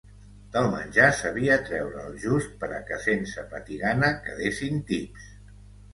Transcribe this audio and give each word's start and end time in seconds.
Del 0.53 0.69
menjar 0.75 1.09
sabia 1.17 1.57
treure 1.67 2.01
el 2.11 2.17
just 2.25 2.55
pera 2.63 2.79
que 2.89 2.99
sense 3.07 3.47
patir 3.53 3.81
gana 3.85 4.13
quedessin 4.29 4.85
tips 4.93 5.33